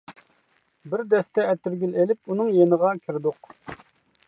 [0.93, 3.55] بىر دەستە ئەتىرگۈل ئېلىپ ئۇنىڭ يېنىغا كىردۇق.